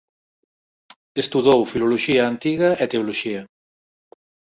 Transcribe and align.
Estudou 1.23 1.59
filoloxía 1.71 2.23
antiga 2.31 2.69
e 2.83 2.85
teoloxía. 2.91 3.41